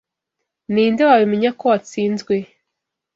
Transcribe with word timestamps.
Ninde 0.73 1.01
wabimenya 1.09 1.49
ko 1.59 1.63
watsinzwe? 1.71 2.35